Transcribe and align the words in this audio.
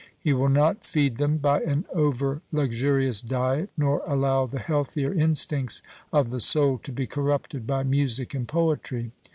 He 0.19 0.33
will 0.33 0.49
not 0.49 0.83
feed 0.83 1.17
them 1.17 1.37
by 1.37 1.61
an 1.61 1.85
over 1.93 2.41
luxurious 2.51 3.21
diet, 3.21 3.69
nor 3.77 4.01
allow 4.07 4.47
the 4.47 4.57
healthier 4.57 5.13
instincts 5.13 5.83
of 6.11 6.31
the 6.31 6.39
soul 6.39 6.79
to 6.79 6.91
be 6.91 7.05
corrupted 7.05 7.67
by 7.67 7.83
music 7.83 8.33
and 8.33 8.47
poetry. 8.47 9.11